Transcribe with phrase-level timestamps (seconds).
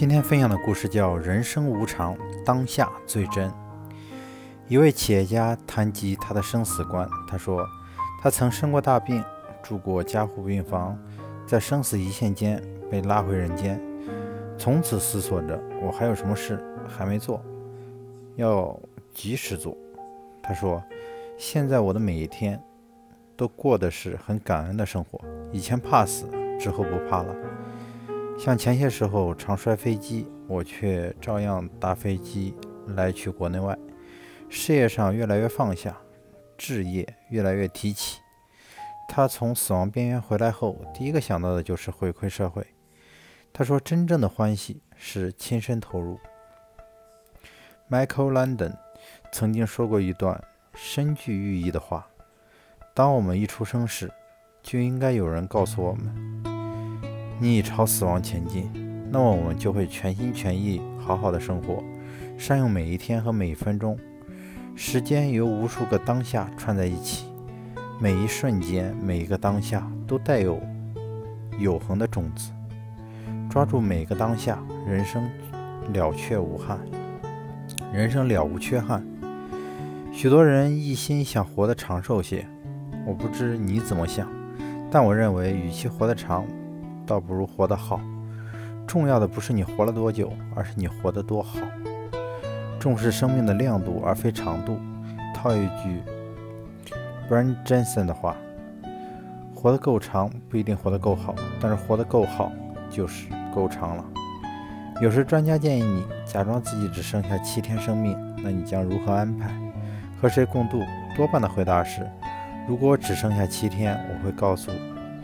[0.00, 3.50] 今天分享的故事叫《人生无常，当下最真》。
[4.66, 7.62] 一位企业家谈及他的生死观，他说
[8.18, 9.22] ：“他曾生过大病，
[9.62, 10.98] 住过加护病房，
[11.46, 13.78] 在生死一线间被拉回人间，
[14.56, 16.58] 从此思索着我还有什么事
[16.88, 17.44] 还没做，
[18.36, 18.74] 要
[19.12, 19.76] 及时做。”
[20.42, 20.82] 他说
[21.36, 22.58] ：“现在我的每一天
[23.36, 25.20] 都过的是很感恩的生活，
[25.52, 26.26] 以前怕死，
[26.58, 27.36] 之后不怕了。”
[28.42, 32.54] 像前些时候常摔飞机，我却照样搭飞机
[32.96, 33.76] 来去国内外。
[34.48, 35.94] 事业上越来越放下，
[36.56, 38.18] 志业越来越提起。
[39.06, 42.66] 他从死亡边缘回来后，第一个想到的就是回馈社会。
[43.52, 46.18] 他说：“真正的欢喜是亲身投入。”
[47.90, 48.72] Michael London
[49.30, 52.08] 曾经说过一段深具寓意的话
[52.96, 54.10] ：“当我们一出生时，
[54.62, 56.39] 就应该有人告诉我们。”
[57.42, 58.70] 你已朝死亡前进，
[59.10, 61.82] 那么我们就会全心全意好好的生活，
[62.36, 63.98] 善用每一天和每一分钟。
[64.76, 67.24] 时间由无数个当下串在一起，
[67.98, 70.60] 每一瞬间、每一个当下都带有
[71.58, 72.50] 永恒的种子。
[73.48, 75.26] 抓住每个当下，人生
[75.94, 76.78] 了却无憾，
[77.90, 79.02] 人生了无缺憾。
[80.12, 82.46] 许多人一心想活得长寿些，
[83.06, 84.28] 我不知你怎么想，
[84.90, 86.46] 但我认为，与其活得长，
[87.10, 88.00] 倒不如活得好。
[88.86, 91.58] 重要的不是你活了多久，而是你活得多好。
[92.78, 94.78] 重视生命的亮度而非长度。
[95.34, 96.02] 套一句
[97.28, 98.36] b r a n Jensen 的话
[99.56, 102.52] ：“活得够长不一定活得够好，但是活得够好
[102.88, 104.04] 就是够长了。”
[105.02, 109.50] 有时专家建议你假装自己只剩下七天生命，那你将如何安排？
[110.20, 110.80] 和谁共度？
[111.16, 112.08] 多半的回答是：
[112.68, 114.70] 如果只剩下七天，我会告诉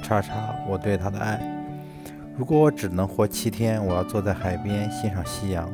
[0.03, 0.35] 叉叉
[0.69, 1.56] 我对他的爱。
[2.39, 5.67] 如果我只能活七天，我要坐在海边欣赏夕阳。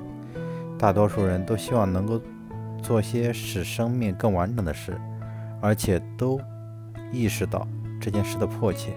[0.78, 2.20] 大多数人都希望能够
[2.80, 4.96] 做些使生命更完整的事，
[5.60, 6.40] 而且都
[7.10, 7.66] 意识到
[8.00, 8.92] 这件事的迫切。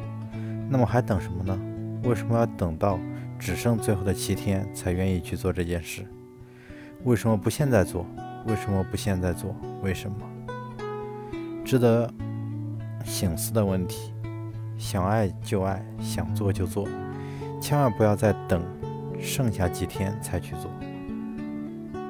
[0.69, 1.59] 那么还等什么呢？
[2.03, 3.00] 为什么要等到
[3.39, 6.06] 只剩最后的七天才愿意去做这件事？
[7.03, 8.06] 为什么不现在做？
[8.45, 9.56] 为什么不现在做？
[9.81, 10.18] 为什么？
[11.66, 12.07] 值得
[13.03, 14.12] 醒思的问题。
[14.78, 16.88] 想爱就爱，想做就做。
[17.65, 18.63] 千万不要再等
[19.19, 20.69] 剩下几天才去做。